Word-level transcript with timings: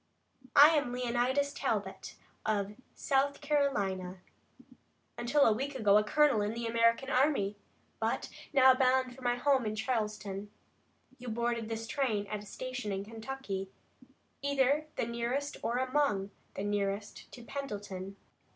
I 0.55 0.69
am 0.69 0.91
Leonidas 0.91 1.53
Talbot, 1.53 2.15
of 2.43 2.73
South 2.95 3.39
Carolina, 3.39 4.21
until 5.15 5.43
a 5.45 5.53
week 5.53 5.75
ago 5.75 5.95
a 5.99 6.03
colonel 6.03 6.41
in 6.41 6.55
the 6.55 6.65
American 6.65 7.11
army, 7.11 7.55
but 7.99 8.27
now 8.51 8.73
bound 8.73 9.15
for 9.15 9.21
my 9.21 9.35
home 9.35 9.63
in 9.63 9.75
Charleston. 9.75 10.49
You 11.19 11.27
boarded 11.27 11.69
this 11.69 11.85
train 11.85 12.25
at 12.31 12.41
a 12.41 12.47
station 12.47 12.91
in 12.91 13.05
Kentucky, 13.05 13.69
either 14.41 14.87
the 14.95 15.05
nearest 15.05 15.57
or 15.61 15.77
among 15.77 16.31
the 16.55 16.63
nearest 16.63 17.31
to 17.33 17.43
Pendleton. 17.43 18.15